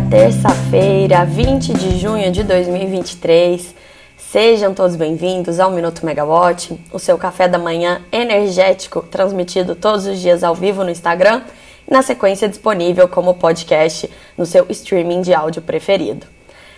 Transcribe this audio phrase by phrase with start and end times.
[0.00, 3.74] terça-feira, 20 de junho de 2023.
[4.16, 10.20] Sejam todos bem-vindos ao Minuto Megawatt, o seu café da manhã energético, transmitido todos os
[10.20, 11.42] dias ao vivo no Instagram
[11.88, 16.26] e na sequência disponível como podcast no seu streaming de áudio preferido.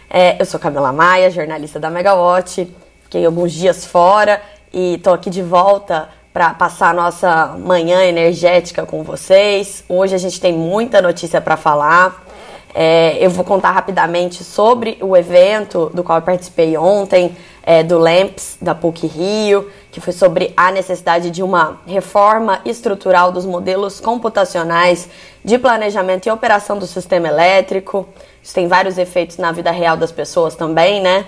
[0.09, 2.73] É, eu sou Camila Maia, jornalista da Megawatt,
[3.03, 4.41] fiquei alguns dias fora
[4.73, 9.83] e estou aqui de volta para passar a nossa manhã energética com vocês.
[9.89, 12.28] Hoje a gente tem muita notícia para falar.
[12.75, 17.99] É, eu vou contar rapidamente sobre o evento do qual eu participei ontem, é, do
[17.99, 24.01] LAMPS, da PUC Rio, que foi sobre a necessidade de uma reforma estrutural dos modelos
[24.01, 25.09] computacionais
[25.45, 28.09] de planejamento e operação do sistema elétrico.
[28.43, 31.27] Isso tem vários efeitos na vida real das pessoas também, né?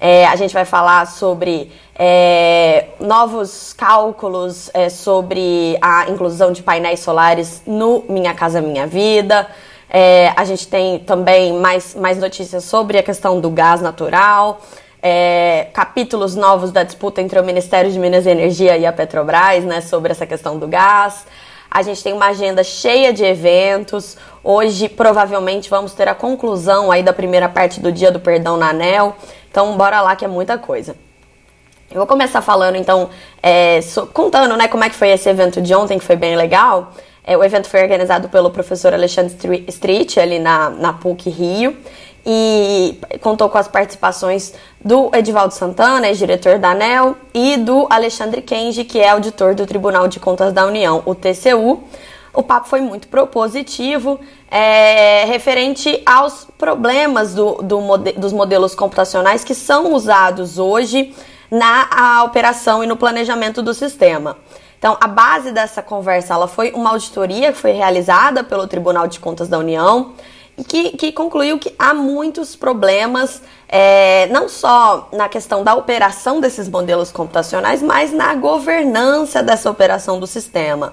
[0.00, 7.00] É, a gente vai falar sobre é, novos cálculos é, sobre a inclusão de painéis
[7.00, 9.48] solares no Minha Casa Minha Vida.
[9.90, 14.60] É, a gente tem também mais, mais notícias sobre a questão do gás natural.
[15.00, 19.64] É, capítulos novos da disputa entre o Ministério de Minas e Energia e a Petrobras,
[19.64, 21.24] né, sobre essa questão do gás.
[21.70, 24.16] A gente tem uma agenda cheia de eventos.
[24.42, 28.70] Hoje, provavelmente, vamos ter a conclusão aí da primeira parte do Dia do Perdão na
[28.70, 29.14] ANEL.
[29.50, 30.96] Então, bora lá que é muita coisa.
[31.90, 33.08] Eu vou começar falando, então,
[33.42, 36.36] é, so, contando, né, como é que foi esse evento de ontem, que foi bem
[36.36, 36.92] legal.
[37.28, 41.76] É, o evento foi organizado pelo professor Alexandre Street, ali na, na PUC Rio,
[42.24, 48.82] e contou com as participações do Edivaldo Santana, diretor da ANEL, e do Alexandre Kenji,
[48.82, 51.84] que é auditor do Tribunal de Contas da União, o TCU.
[52.32, 54.18] O papo foi muito propositivo,
[54.50, 61.14] é, referente aos problemas do, do, dos modelos computacionais que são usados hoje
[61.50, 64.34] na operação e no planejamento do sistema.
[64.78, 69.18] Então, a base dessa conversa ela foi uma auditoria que foi realizada pelo Tribunal de
[69.18, 70.12] Contas da União
[70.56, 76.40] e que, que concluiu que há muitos problemas, é, não só na questão da operação
[76.40, 80.92] desses modelos computacionais, mas na governança dessa operação do sistema.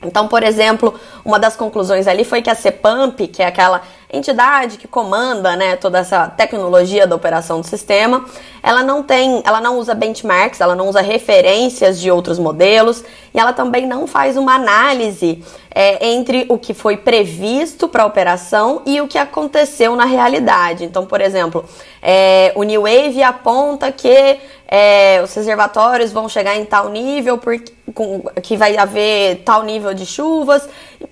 [0.00, 0.94] Então, por exemplo,
[1.24, 5.76] uma das conclusões ali foi que a CEPAMP, que é aquela entidade que comanda né,
[5.76, 8.24] toda essa tecnologia da operação do sistema,
[8.62, 13.04] ela não tem, ela não usa benchmarks, ela não usa referências de outros modelos
[13.34, 15.44] e ela também não faz uma análise
[15.74, 20.84] é, entre o que foi previsto para a operação e o que aconteceu na realidade.
[20.84, 21.64] Então, por exemplo,
[22.00, 24.38] é, o New Wave aponta que
[24.70, 29.94] é, os reservatórios vão chegar em tal nível, porque, com, que vai haver tal nível
[29.94, 30.68] de chuvas,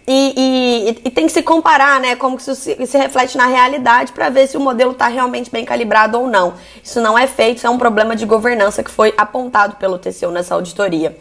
[0.06, 3.46] e, e, e, tem que se comparar, né, como que isso se, se reflete na
[3.46, 6.52] realidade para ver se o modelo está realmente bem calibrado ou não.
[6.84, 10.30] Isso não é feito, isso é um problema de governança que foi apontado pelo TCU
[10.30, 11.16] nessa auditoria.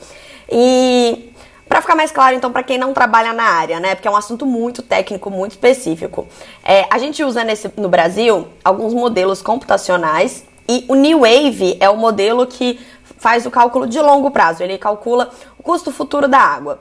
[0.52, 1.32] E
[1.70, 3.96] para ficar mais claro, então, para quem não trabalha na área, né?
[3.96, 6.28] Porque é um assunto muito técnico, muito específico.
[6.64, 11.90] É, a gente usa nesse, no Brasil alguns modelos computacionais e o New Wave é
[11.90, 12.80] o modelo que
[13.18, 14.64] faz o cálculo de longo prazo.
[14.64, 16.80] Ele calcula o custo futuro da água.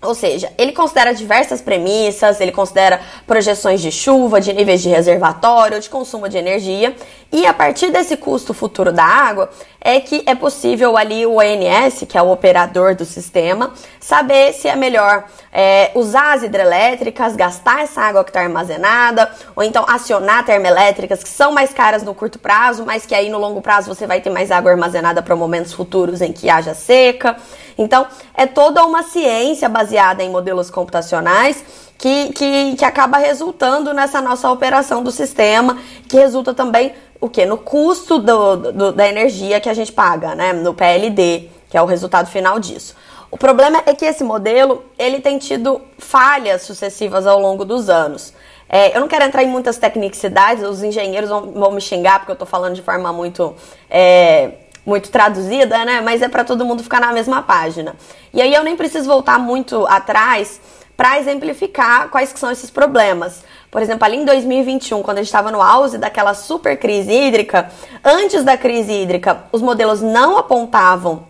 [0.00, 5.80] Ou seja, ele considera diversas premissas, ele considera projeções de chuva, de níveis de reservatório,
[5.80, 6.94] de consumo de energia,
[7.32, 9.50] e a partir desse custo futuro da água
[9.80, 14.68] é que é possível ali o ONS, que é o operador do sistema, saber se
[14.68, 20.44] é melhor é, usar as hidrelétricas, gastar essa água que está armazenada, ou então acionar
[20.44, 24.06] termoelétricas que são mais caras no curto prazo, mas que aí no longo prazo você
[24.06, 27.36] vai ter mais água armazenada para momentos futuros em que haja seca.
[27.76, 34.22] Então, é toda uma ciência baseada em modelos computacionais que, que, que acaba resultando nessa
[34.22, 35.76] nossa operação do sistema,
[36.08, 37.44] que resulta também o que?
[37.44, 40.52] No custo do, do, da energia que a gente paga, né?
[40.52, 42.94] No PLD, que é o resultado final disso.
[43.30, 48.32] O problema é que esse modelo ele tem tido falhas sucessivas ao longo dos anos.
[48.68, 52.30] É, eu não quero entrar em muitas tecnicidades, os engenheiros vão, vão me xingar porque
[52.30, 53.54] eu estou falando de forma muito
[53.90, 54.52] é,
[54.86, 56.00] muito traduzida, né?
[56.00, 57.96] Mas é para todo mundo ficar na mesma página.
[58.32, 60.60] E aí eu nem preciso voltar muito atrás
[60.98, 63.44] para exemplificar quais que são esses problemas.
[63.70, 67.70] Por exemplo, ali em 2021, quando a gente estava no auge daquela super crise hídrica,
[68.04, 71.28] antes da crise hídrica, os modelos não apontavam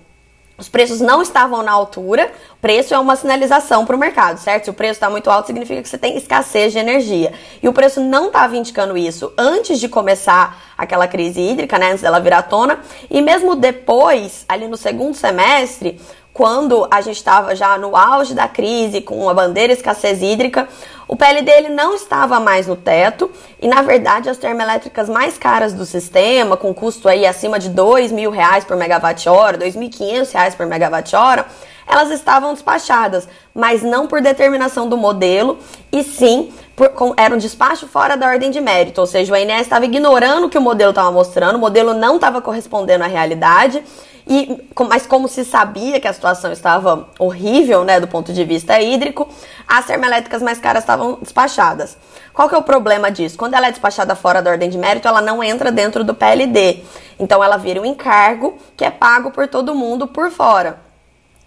[0.59, 2.33] os preços não estavam na altura.
[2.61, 4.65] Preço é uma sinalização para o mercado, certo?
[4.65, 7.33] Se o preço está muito alto, significa que você tem escassez de energia.
[7.63, 11.91] E o preço não estava indicando isso antes de começar aquela crise hídrica, né?
[11.91, 12.81] Antes dela virar tona.
[13.09, 16.01] E mesmo depois, ali no segundo semestre,
[16.39, 20.69] quando a gente estava já no auge da crise, com a bandeira escassez hídrica,
[21.09, 23.29] o PLD ele não estava mais no teto.
[23.61, 27.69] E, na verdade, as termoelétricas mais caras do sistema, com custo aí acima de
[28.13, 29.59] mil reais por megawatt-hora,
[29.91, 31.45] quinhentos reais por megawatt-hora,
[31.89, 35.59] elas estavam despachadas, mas não por determinação do modelo,
[35.91, 39.37] e sim por, com, era um despacho fora da ordem de mérito, ou seja, o
[39.37, 43.09] INS estava ignorando o que o modelo estava mostrando, o modelo não estava correspondendo à
[43.09, 43.83] realidade,
[44.29, 48.81] e, mas como se sabia que a situação estava horrível, né, do ponto de vista
[48.81, 49.29] hídrico,
[49.67, 51.97] as termoelétricas mais caras estavam despachadas.
[52.35, 53.39] Qual que é o problema disso?
[53.39, 56.85] Quando ela é despachada fora da ordem de mérito, ela não entra dentro do PLD.
[57.19, 60.88] Então ela vira um encargo que é pago por todo mundo por fora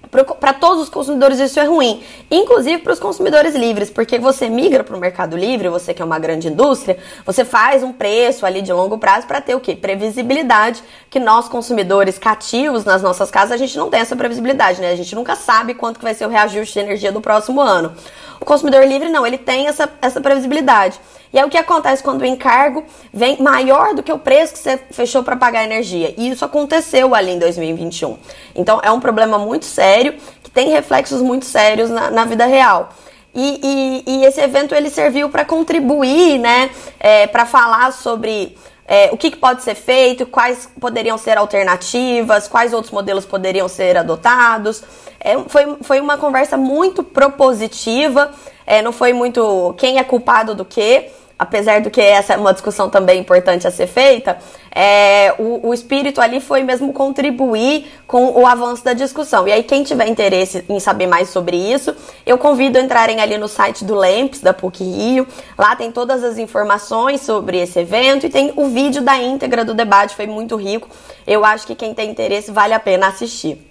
[0.09, 4.83] para todos os consumidores isso é ruim, inclusive para os consumidores livres, porque você migra
[4.83, 8.61] para o mercado livre, você que é uma grande indústria, você faz um preço ali
[8.61, 9.73] de longo prazo para ter o quê?
[9.75, 14.91] Previsibilidade, que nós consumidores cativos nas nossas casas, a gente não tem essa previsibilidade, né?
[14.91, 17.93] A gente nunca sabe quanto que vai ser o reajuste de energia do próximo ano.
[18.41, 20.99] O consumidor livre não, ele tem essa, essa previsibilidade.
[21.31, 22.83] E aí o que acontece quando o encargo
[23.13, 26.13] vem maior do que o preço que você fechou para pagar a energia?
[26.17, 28.17] E isso aconteceu ali em 2021.
[28.55, 32.89] Então é um problema muito sério que tem reflexos muito sérios na, na vida real.
[33.33, 39.09] E, e, e, esse evento ele serviu para contribuir, né, é, para falar sobre é,
[39.13, 43.95] o que, que, pode ser feito, quais poderiam ser alternativas, quais outros modelos poderiam ser
[43.95, 44.83] adotados.
[45.23, 48.31] É, foi, foi uma conversa muito propositiva,
[48.65, 52.53] é, não foi muito quem é culpado do que apesar do que essa é uma
[52.53, 54.37] discussão também importante a ser feita,
[54.69, 59.47] é, o, o, espírito ali foi mesmo contribuir com o avanço da discussão.
[59.47, 61.95] E aí, quem tiver interesse em saber mais sobre isso,
[62.27, 65.27] eu convido a entrarem ali no site do LEMPS, da PUC Rio.
[65.57, 69.73] Lá tem todas as informações sobre esse evento e tem o vídeo da íntegra do
[69.73, 70.87] debate, foi muito rico.
[71.25, 73.70] Eu acho que quem tem interesse vale a pena assistir.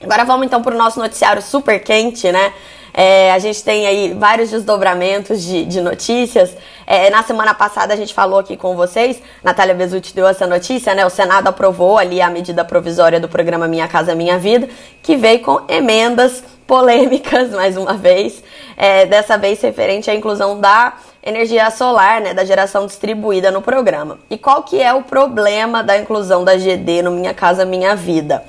[0.00, 2.52] Agora vamos então para o nosso noticiário super quente, né?
[2.94, 6.56] É, a gente tem aí vários desdobramentos de, de notícias.
[6.86, 10.94] É, na semana passada a gente falou aqui com vocês, Natália Bezutti deu essa notícia,
[10.94, 11.04] né?
[11.04, 14.68] O Senado aprovou ali a medida provisória do programa Minha Casa Minha Vida,
[15.02, 18.42] que veio com emendas polêmicas, mais uma vez,
[18.76, 24.18] é, dessa vez referente à inclusão da energia solar, né, da geração distribuída no programa.
[24.30, 28.44] E qual que é o problema da inclusão da GD no Minha Casa Minha Vida?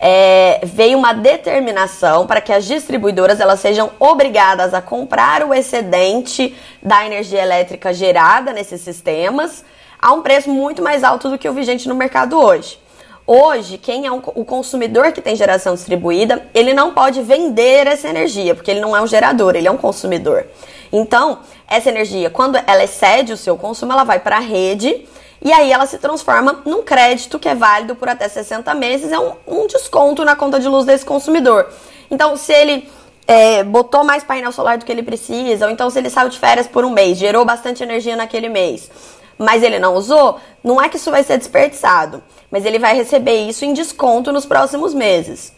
[0.00, 6.56] É, veio uma determinação para que as distribuidoras elas sejam obrigadas a comprar o excedente
[6.82, 9.64] da energia elétrica gerada nesses sistemas
[10.00, 12.78] a um preço muito mais alto do que o vigente no mercado hoje.
[13.26, 18.08] Hoje, quem é um, o consumidor que tem geração distribuída, ele não pode vender essa
[18.08, 20.46] energia, porque ele não é um gerador, ele é um consumidor.
[20.90, 25.06] Então, essa energia, quando ela excede o seu consumo, ela vai para a rede
[25.40, 29.18] e aí ela se transforma num crédito que é válido por até 60 meses, é
[29.18, 31.68] um, um desconto na conta de luz desse consumidor.
[32.10, 32.88] Então, se ele
[33.26, 36.38] é, botou mais painel solar do que ele precisa, ou então se ele saiu de
[36.38, 38.90] férias por um mês, gerou bastante energia naquele mês,
[39.36, 43.36] mas ele não usou, não é que isso vai ser desperdiçado, mas ele vai receber
[43.48, 45.52] isso em desconto nos próximos meses.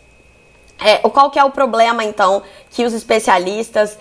[0.81, 3.99] É, qual que é o problema, então, que os especialistas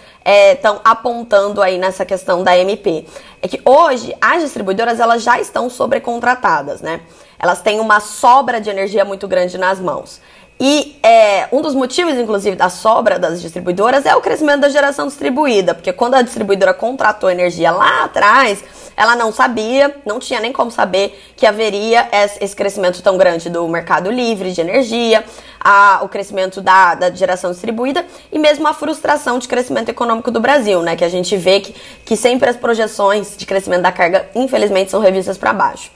[0.53, 3.05] estão é, apontando aí nessa questão da MP?
[3.41, 7.01] É que hoje as distribuidoras elas já estão sobrecontratadas, né?
[7.37, 10.21] Elas têm uma sobra de energia muito grande nas mãos.
[10.61, 15.07] E é, um dos motivos, inclusive, da sobra das distribuidoras é o crescimento da geração
[15.07, 18.61] distribuída, porque quando a distribuidora contratou energia lá atrás,
[18.97, 23.65] ela não sabia, não tinha nem como saber que haveria esse crescimento tão grande do
[23.69, 25.23] mercado livre de energia,
[25.57, 30.41] a, o crescimento da, da geração distribuída e mesmo a frustração de crescimento econômico do
[30.41, 30.97] Brasil, né?
[30.97, 34.99] Que a gente vê que, que sempre as projeções de crescimento da carga, infelizmente, são
[34.99, 35.89] revistas para baixo.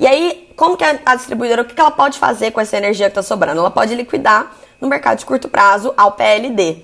[0.00, 3.10] E aí, como que a distribuidora, o que ela pode fazer com essa energia que
[3.10, 3.60] está sobrando?
[3.60, 6.78] Ela pode liquidar no mercado de curto prazo ao PLD.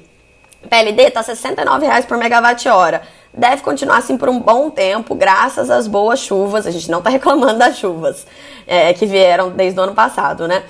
[0.63, 3.01] O PLD está R$ 69,00 por megawatt-hora.
[3.33, 6.67] Deve continuar assim por um bom tempo, graças às boas chuvas.
[6.67, 8.27] A gente não está reclamando das chuvas
[8.67, 10.63] é, que vieram desde o ano passado, né?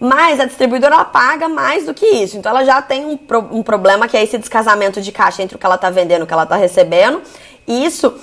[0.00, 2.36] Mas a distribuidora ela paga mais do que isso.
[2.36, 3.16] Então ela já tem um,
[3.52, 6.24] um problema que é esse descasamento de caixa entre o que ela está vendendo e
[6.24, 7.22] o que ela está recebendo.
[7.68, 8.18] E isso,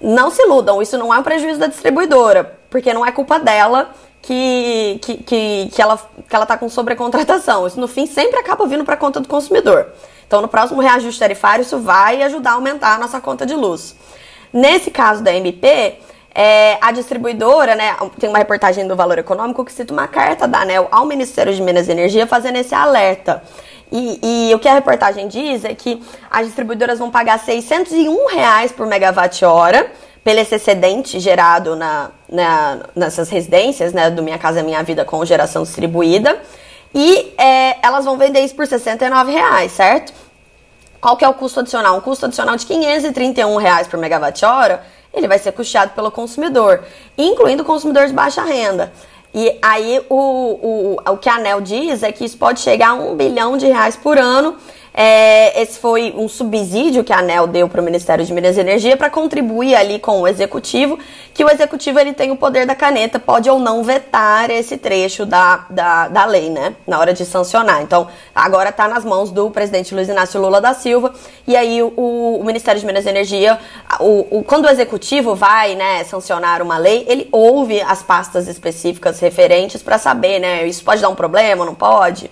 [0.00, 3.90] não se iludam, isso não é um prejuízo da distribuidora porque não é culpa dela
[4.22, 7.66] que, que, que, que, ela, que ela tá com sobrecontratação.
[7.66, 9.88] Isso no fim sempre acaba vindo para conta do consumidor.
[10.26, 13.94] Então no próximo reajuste tarifário isso vai ajudar a aumentar a nossa conta de luz.
[14.52, 15.98] Nesse caso da MP,
[16.34, 20.60] é, a distribuidora, né, tem uma reportagem do Valor Econômico que cita uma carta da
[20.60, 23.42] ANEL ao Ministério de Minas e Energia fazendo esse alerta.
[23.90, 28.72] E, e, o que a reportagem diz é que as distribuidoras vão pagar 601 reais
[28.72, 29.90] por megawatt-hora
[30.24, 35.24] pelo esse excedente gerado na, na, nessas residências, né, do Minha Casa Minha Vida com
[35.24, 36.40] geração distribuída,
[36.94, 40.12] e é, elas vão vender isso por R$ reais, certo?
[41.00, 41.96] Qual que é o custo adicional?
[41.96, 46.84] Um custo adicional de R$ reais por megawatt-hora, ele vai ser custeado pelo consumidor,
[47.16, 48.92] incluindo o consumidor de baixa renda.
[49.34, 52.94] E aí o, o, o que a ANEL diz é que isso pode chegar a
[52.94, 54.56] um bilhão de reais por ano
[54.98, 58.60] é, esse foi um subsídio que a ANEL deu para o Ministério de Minas e
[58.60, 60.98] Energia para contribuir ali com o executivo,
[61.34, 65.26] que o executivo ele tem o poder da caneta, pode ou não vetar esse trecho
[65.26, 66.74] da, da, da lei, né?
[66.86, 67.82] Na hora de sancionar.
[67.82, 71.12] Então, agora está nas mãos do presidente Luiz Inácio Lula da Silva,
[71.46, 73.58] e aí o, o Ministério de Minas e Energia,
[74.00, 79.20] o, o, quando o executivo vai né, sancionar uma lei, ele ouve as pastas específicas
[79.20, 80.66] referentes para saber, né?
[80.66, 82.30] Isso pode dar um problema, não pode?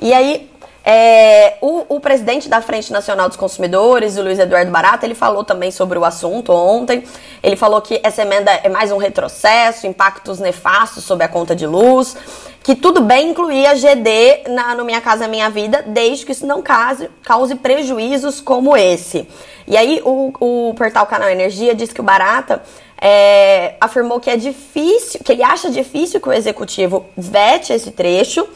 [0.00, 0.48] E aí
[0.90, 5.44] é, o, o, presidente da Frente Nacional dos Consumidores, o Luiz Eduardo Barata, ele falou
[5.44, 7.04] também sobre o assunto ontem.
[7.42, 11.66] Ele falou que essa emenda é mais um retrocesso, impactos nefastos sobre a conta de
[11.66, 12.16] luz,
[12.62, 16.46] que tudo bem incluir a GD na, no Minha Casa Minha Vida, desde que isso
[16.46, 19.28] não cause, cause prejuízos como esse.
[19.66, 22.62] E aí o, o portal Canal Energia diz que o Barata
[22.98, 28.48] é, afirmou que é difícil, que ele acha difícil que o executivo vete esse trecho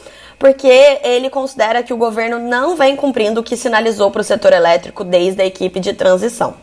[0.42, 4.52] porque ele considera que o governo não vem cumprindo o que sinalizou para o setor
[4.52, 6.54] elétrico desde a equipe de transição.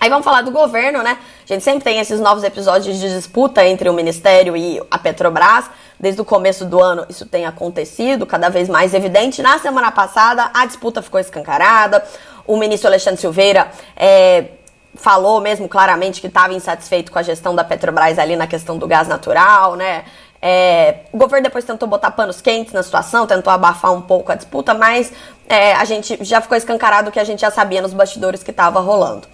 [0.00, 1.18] Aí vamos falar do governo, né?
[1.42, 5.68] A gente sempre tem esses novos episódios de disputa entre o Ministério e a Petrobras.
[5.98, 9.42] Desde o começo do ano isso tem acontecido, cada vez mais evidente.
[9.42, 12.00] Na semana passada a disputa ficou escancarada.
[12.46, 14.50] O ministro Alexandre Silveira é,
[14.94, 18.86] falou mesmo claramente que estava insatisfeito com a gestão da Petrobras ali na questão do
[18.86, 20.04] gás natural, né?
[20.46, 24.34] É, o governo depois tentou botar panos quentes na situação, tentou abafar um pouco a
[24.34, 25.10] disputa, mas
[25.48, 28.50] é, a gente já ficou escancarado o que a gente já sabia nos bastidores que
[28.50, 29.26] estava rolando.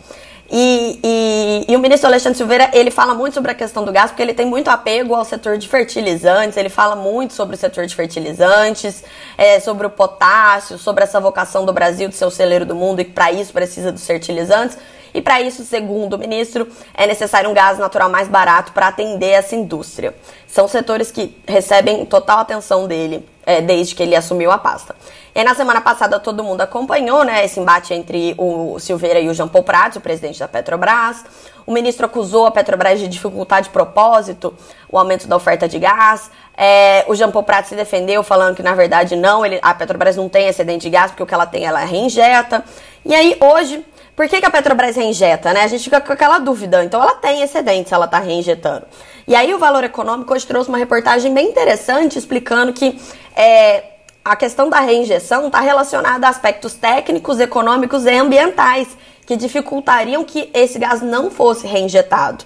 [0.49, 4.12] E, e, e, o ministro Alexandre Silveira, ele fala muito sobre a questão do gás,
[4.12, 7.87] porque ele tem muito apego ao setor de fertilizantes, ele fala muito sobre o setor
[7.87, 9.02] de fertilizantes,
[9.37, 13.00] é, sobre o potássio, sobre essa vocação do Brasil de ser o celeiro do mundo
[13.00, 14.79] e que para isso precisa dos fertilizantes.
[15.12, 19.31] E para isso, segundo o ministro, é necessário um gás natural mais barato para atender
[19.31, 20.14] essa indústria.
[20.47, 24.95] São setores que recebem total atenção dele é, desde que ele assumiu a pasta.
[25.35, 29.35] E na semana passada todo mundo acompanhou né, esse embate entre o Silveira e o
[29.35, 31.25] Jean Paul Prats, o presidente da Petrobras.
[31.67, 34.52] O ministro acusou a Petrobras de dificultar de propósito
[34.88, 36.31] o aumento da oferta de gás.
[36.57, 40.17] É, o Jean Paul Prats se defendeu falando que na verdade não, ele, a Petrobras
[40.17, 42.64] não tem excedente de gás porque o que ela tem ela reinjeta.
[43.05, 43.85] E aí hoje
[44.20, 45.62] por que, que a Petrobras reinjeta, né?
[45.62, 46.84] A gente fica com aquela dúvida.
[46.84, 48.84] Então ela tem excedente ela está reinjetando.
[49.26, 53.00] E aí o Valor Econômico hoje trouxe uma reportagem bem interessante explicando que
[53.34, 53.82] é,
[54.22, 58.88] a questão da reinjeção está relacionada a aspectos técnicos, econômicos e ambientais
[59.24, 62.44] que dificultariam que esse gás não fosse reinjetado.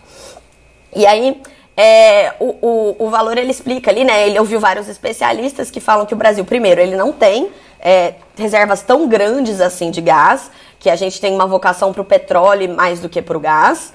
[0.95, 1.43] E aí
[1.77, 4.29] é, o, o, o, valor ele explica ali, né?
[4.29, 7.51] Ele ouviu vários especialistas que falam que o Brasil, primeiro, ele não tem
[7.81, 12.05] é, reservas tão grandes assim de gás que a gente tem uma vocação para o
[12.05, 13.93] petróleo mais do que para o gás,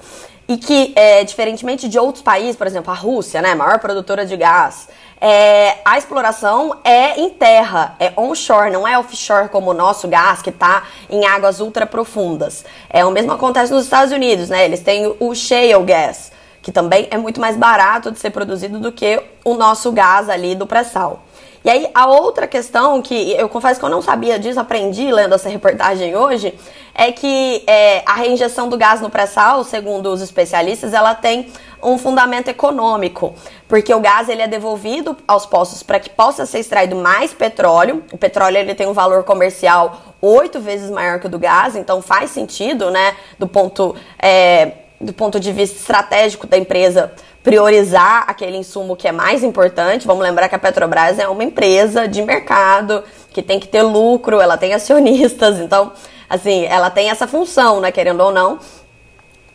[0.48, 4.36] e que, é, diferentemente de outros países, por exemplo, a Rússia, né, maior produtora de
[4.36, 4.88] gás,
[5.20, 10.42] é, a exploração é em terra, é onshore, não é offshore como o nosso gás,
[10.42, 12.64] que está em águas ultra profundas.
[12.88, 14.64] É, o mesmo acontece nos Estados Unidos, né?
[14.64, 18.90] Eles têm o shale gas, que também é muito mais barato de ser produzido do
[18.90, 21.22] que o nosso gás ali do pré-sal.
[21.62, 25.34] E aí, a outra questão que eu confesso que eu não sabia disso, aprendi lendo
[25.34, 26.58] essa reportagem hoje,
[26.94, 31.52] é que é, a reinjeção do gás no pré-sal, segundo os especialistas, ela tem
[31.82, 33.34] um fundamento econômico,
[33.68, 38.02] porque o gás ele é devolvido aos poços para que possa ser extraído mais petróleo.
[38.10, 42.00] O petróleo ele tem um valor comercial oito vezes maior que o do gás, então
[42.00, 48.56] faz sentido, né, do ponto, é, do ponto de vista estratégico da empresa priorizar aquele
[48.56, 50.06] insumo que é mais importante.
[50.06, 54.40] Vamos lembrar que a Petrobras é uma empresa de mercado que tem que ter lucro,
[54.40, 55.92] ela tem acionistas, então,
[56.28, 58.58] assim, ela tem essa função, né, querendo ou não.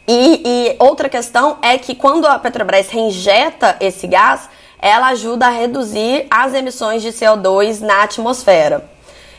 [0.08, 4.50] E, e outra questão é que quando a Petrobras reinjeta esse gás,
[4.80, 8.88] ela ajuda a reduzir as emissões de CO2 na atmosfera.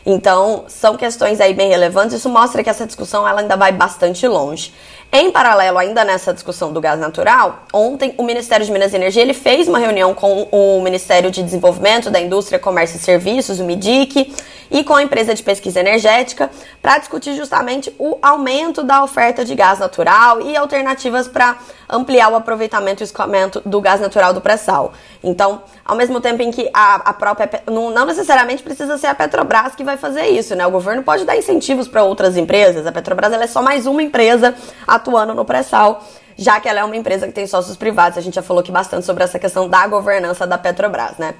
[0.05, 2.15] Então, são questões aí bem relevantes.
[2.15, 4.73] Isso mostra que essa discussão ela ainda vai bastante longe.
[5.11, 9.21] Em paralelo, ainda nessa discussão do gás natural, ontem o Ministério de Minas e Energia
[9.21, 13.63] ele fez uma reunião com o Ministério de Desenvolvimento da Indústria, Comércio e Serviços, o
[13.63, 14.33] MIDIC,
[14.69, 16.49] e com a empresa de pesquisa energética
[16.81, 21.57] para discutir justamente o aumento da oferta de gás natural e alternativas para
[21.89, 24.93] ampliar o aproveitamento e escoamento do gás natural do pré-sal.
[25.23, 27.49] Então, ao mesmo tempo em que a, a própria.
[27.65, 30.67] Não, não, necessariamente precisa ser a Petrobras que vai fazer isso, né?
[30.67, 32.85] O governo pode dar incentivos para outras empresas.
[32.85, 34.53] A Petrobras é só mais uma empresa
[34.97, 36.03] atuando no pré-sal,
[36.35, 38.17] já que ela é uma empresa que tem sócios privados.
[38.17, 41.33] A gente já falou aqui bastante sobre essa questão da governança da Petrobras, né?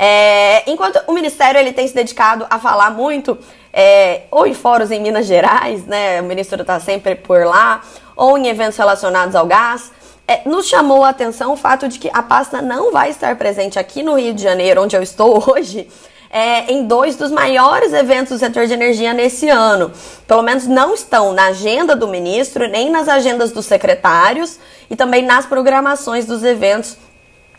[0.00, 3.36] É, enquanto o Ministério ele tem se dedicado a falar muito,
[3.72, 6.20] é, ou em fóruns em Minas Gerais, né?
[6.20, 7.80] O ministro está sempre por lá,
[8.14, 9.90] ou em eventos relacionados ao gás.
[10.28, 13.78] é, nos chamou a atenção o fato de que a pasta não vai estar presente
[13.78, 15.88] aqui no Rio de Janeiro, onde eu estou hoje,
[16.30, 19.90] é, em dois dos maiores eventos do setor de energia nesse ano.
[20.26, 24.58] Pelo menos não estão na agenda do ministro, nem nas agendas dos secretários
[24.90, 26.96] e também nas programações dos eventos.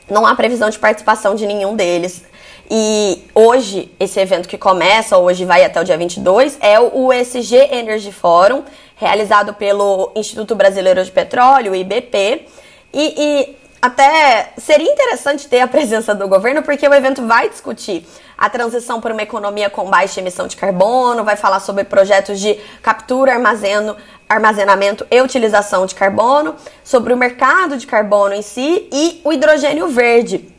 [0.10, 2.24] Não há previsão de participação de nenhum deles.
[2.72, 7.56] E hoje, esse evento que começa, hoje vai até o dia 22, é o ESG
[7.72, 8.64] Energy Forum,
[8.96, 12.46] realizado pelo Instituto Brasileiro de Petróleo, IBP.
[12.94, 18.06] E, e até seria interessante ter a presença do governo, porque o evento vai discutir
[18.38, 22.56] a transição para uma economia com baixa emissão de carbono, vai falar sobre projetos de
[22.82, 23.96] captura, armazeno,
[24.28, 29.88] armazenamento e utilização de carbono, sobre o mercado de carbono em si e o hidrogênio
[29.88, 30.59] verde.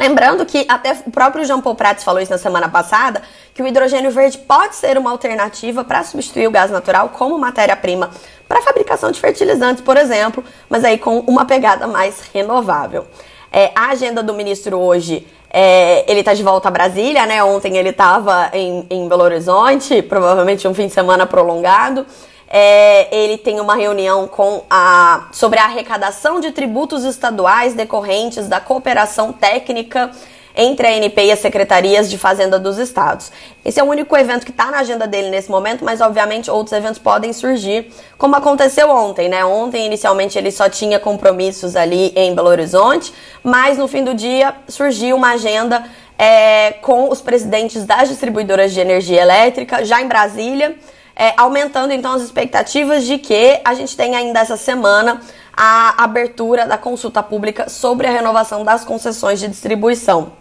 [0.00, 3.20] Lembrando que até o próprio Jean Paul Prats falou isso na semana passada,
[3.52, 8.08] que o hidrogênio verde pode ser uma alternativa para substituir o gás natural como matéria-prima
[8.48, 13.06] para a fabricação de fertilizantes, por exemplo, mas aí com uma pegada mais renovável.
[13.52, 17.44] É, a agenda do ministro hoje, é, ele está de volta a Brasília, né?
[17.44, 22.06] Ontem ele estava em, em Belo Horizonte, provavelmente um fim de semana prolongado.
[22.52, 28.58] É, ele tem uma reunião com a, sobre a arrecadação de tributos estaduais decorrentes da
[28.58, 30.10] cooperação técnica
[30.56, 33.30] entre a ANP e as secretarias de Fazenda dos estados.
[33.64, 36.72] Esse é o único evento que está na agenda dele nesse momento, mas obviamente outros
[36.72, 39.44] eventos podem surgir, como aconteceu ontem, né?
[39.44, 43.14] Ontem, inicialmente, ele só tinha compromissos ali em Belo Horizonte,
[43.44, 45.84] mas no fim do dia surgiu uma agenda
[46.18, 50.76] é, com os presidentes das distribuidoras de energia elétrica já em Brasília
[51.20, 55.20] é, aumentando então as expectativas de que a gente tenha ainda essa semana
[55.54, 60.32] a abertura da consulta pública sobre a renovação das concessões de distribuição.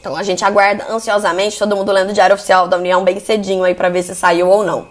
[0.00, 3.62] Então a gente aguarda ansiosamente, todo mundo lendo o Diário Oficial da União bem cedinho
[3.62, 4.88] aí para ver se saiu ou não.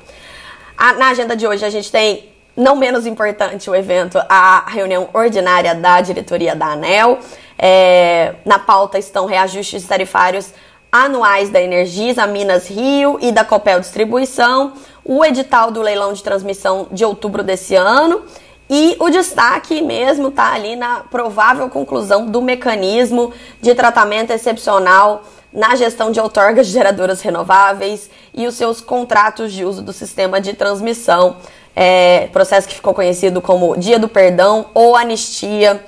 [0.78, 5.10] A, na agenda de hoje a gente tem, não menos importante o evento, a reunião
[5.12, 7.20] ordinária da diretoria da ANEL.
[7.60, 10.54] É, na pauta estão reajustes tarifários
[10.96, 14.72] anuais da Energisa, Minas Rio e da Copel Distribuição,
[15.06, 18.24] o edital do leilão de transmissão de outubro desse ano
[18.68, 25.76] e o destaque mesmo está ali na provável conclusão do mecanismo de tratamento excepcional na
[25.76, 30.54] gestão de outorgas de geradoras renováveis e os seus contratos de uso do sistema de
[30.54, 31.38] transmissão,
[31.76, 35.82] é, processo que ficou conhecido como Dia do Perdão ou Anistia,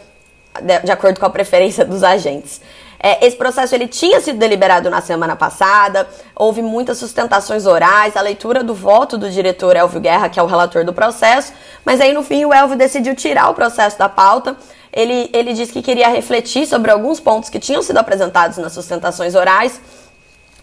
[0.62, 2.62] de, de acordo com a preferência dos agentes.
[3.00, 8.22] É, esse processo ele tinha sido deliberado na semana passada, houve muitas sustentações orais, a
[8.22, 11.54] leitura do voto do diretor Elvio Guerra, que é o relator do processo,
[11.86, 14.58] mas aí no fim o Elvio decidiu tirar o processo da pauta.
[14.92, 19.36] Ele, ele disse que queria refletir sobre alguns pontos que tinham sido apresentados nas sustentações
[19.36, 19.80] orais.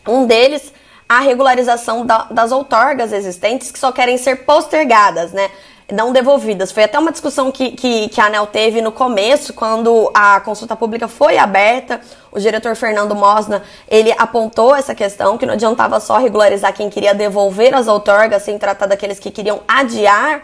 [0.09, 0.73] Um deles
[1.09, 5.51] a regularização da, das outorgas existentes que só querem ser postergadas, né?
[5.93, 6.73] Não devolvidas.
[6.73, 10.75] Foi até uma discussão que, que, que, a ANEL teve no começo, quando a consulta
[10.75, 12.01] pública foi aberta.
[12.33, 17.15] O diretor Fernando Mosna, ele apontou essa questão, que não adiantava só regularizar quem queria
[17.15, 20.43] devolver as outorgas, sem tratar daqueles que queriam adiar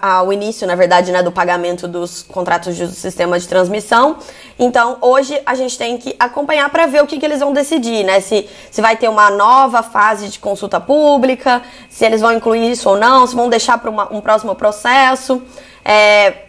[0.00, 4.16] ao início, na verdade, né, do pagamento dos contratos de sistema de transmissão.
[4.58, 8.02] Então, hoje a gente tem que acompanhar para ver o que, que eles vão decidir,
[8.02, 8.20] né?
[8.20, 12.88] Se, se vai ter uma nova fase de consulta pública, se eles vão incluir isso
[12.88, 15.42] ou não, se vão deixar para um próximo processo.
[15.84, 16.44] É,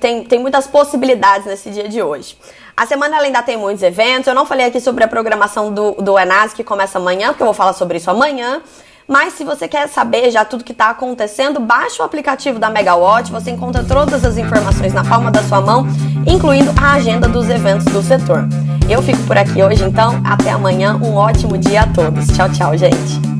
[0.00, 2.38] tem, tem muitas possibilidades nesse dia de hoje.
[2.74, 4.26] A semana ainda tem muitos eventos.
[4.26, 7.46] Eu não falei aqui sobre a programação do, do Enas, que começa amanhã, porque eu
[7.46, 8.62] vou falar sobre isso amanhã.
[9.10, 13.32] Mas se você quer saber já tudo que está acontecendo, baixe o aplicativo da Megawatt,
[13.32, 15.84] você encontra todas as informações na palma da sua mão,
[16.24, 18.48] incluindo a agenda dos eventos do setor.
[18.88, 22.28] Eu fico por aqui hoje, então, até amanhã, um ótimo dia a todos.
[22.28, 23.39] Tchau, tchau, gente.